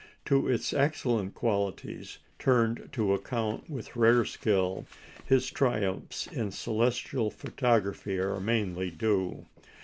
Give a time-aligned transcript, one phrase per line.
[0.25, 4.87] To its excellent qualities turned to account with rare skill,
[5.27, 9.45] his triumphs in celestial photography are mainly due.